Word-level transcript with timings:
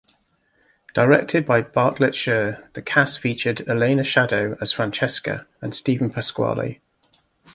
Directed 0.95 1.45
by 1.45 1.61
Bartlett 1.61 2.15
Sher, 2.15 2.67
the 2.73 2.81
cast 2.81 3.19
featured 3.19 3.69
Elena 3.69 4.01
Shaddow 4.01 4.57
as 4.59 4.71
Francesca 4.71 5.45
and 5.61 5.75
Steven 5.75 6.09
Pasquale. 6.09 6.79